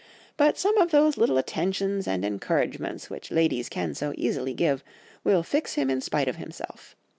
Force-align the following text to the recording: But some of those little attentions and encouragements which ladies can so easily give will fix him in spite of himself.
But 0.35 0.57
some 0.57 0.79
of 0.79 0.89
those 0.89 1.15
little 1.15 1.37
attentions 1.37 2.07
and 2.07 2.25
encouragements 2.25 3.11
which 3.11 3.29
ladies 3.29 3.69
can 3.69 3.93
so 3.93 4.15
easily 4.17 4.55
give 4.55 4.83
will 5.23 5.43
fix 5.43 5.75
him 5.75 5.91
in 5.91 6.01
spite 6.01 6.27
of 6.27 6.37
himself. 6.37 6.95